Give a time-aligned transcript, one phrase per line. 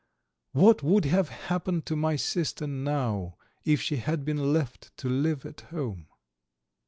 [0.53, 5.45] What would have happened to my sister now if she had been left to live
[5.45, 6.07] at home?